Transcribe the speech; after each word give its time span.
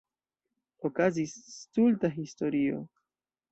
Okazis 0.89 1.35
stulta 1.59 2.13
historio. 2.17 2.83